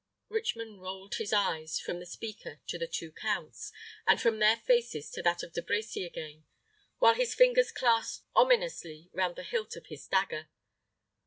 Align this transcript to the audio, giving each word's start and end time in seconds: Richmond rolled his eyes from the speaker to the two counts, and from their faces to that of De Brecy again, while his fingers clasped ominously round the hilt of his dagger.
Richmond 0.29 0.81
rolled 0.81 1.13
his 1.13 1.31
eyes 1.31 1.79
from 1.79 1.99
the 1.99 2.07
speaker 2.07 2.59
to 2.65 2.79
the 2.79 2.87
two 2.87 3.11
counts, 3.11 3.71
and 4.07 4.19
from 4.19 4.39
their 4.39 4.57
faces 4.57 5.11
to 5.11 5.21
that 5.21 5.43
of 5.43 5.53
De 5.53 5.61
Brecy 5.61 6.07
again, 6.07 6.43
while 6.97 7.13
his 7.13 7.35
fingers 7.35 7.71
clasped 7.71 8.25
ominously 8.35 9.11
round 9.13 9.35
the 9.35 9.43
hilt 9.43 9.75
of 9.75 9.85
his 9.85 10.07
dagger. 10.07 10.49